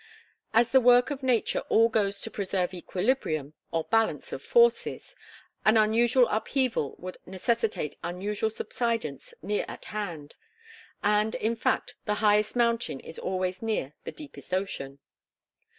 [0.51, 5.15] As the work of nature all goes to preserve equilibrium or balance of forces,
[5.63, 10.33] an unusual upheaval would necessitate unusual subsidence near at hand;
[11.03, 14.97] and in fact the highest mountain is always near the deepest ocean.